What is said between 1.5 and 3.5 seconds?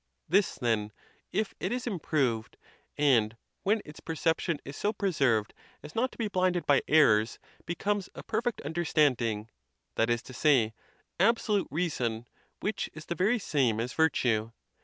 it is improved, and